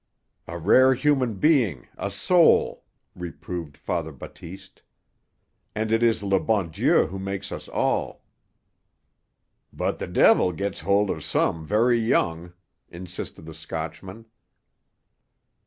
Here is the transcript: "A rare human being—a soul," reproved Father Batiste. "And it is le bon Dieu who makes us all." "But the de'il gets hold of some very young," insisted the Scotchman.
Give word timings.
"A 0.47 0.57
rare 0.57 0.95
human 0.95 1.35
being—a 1.35 2.09
soul," 2.09 2.85
reproved 3.13 3.77
Father 3.77 4.11
Batiste. 4.11 4.81
"And 5.75 5.91
it 5.91 6.01
is 6.01 6.23
le 6.23 6.39
bon 6.39 6.71
Dieu 6.71 7.05
who 7.05 7.19
makes 7.19 7.51
us 7.51 7.67
all." 7.69 8.23
"But 9.71 9.99
the 9.99 10.07
de'il 10.07 10.53
gets 10.53 10.79
hold 10.79 11.11
of 11.11 11.23
some 11.23 11.67
very 11.67 11.99
young," 11.99 12.53
insisted 12.89 13.45
the 13.45 13.53
Scotchman. 13.53 14.25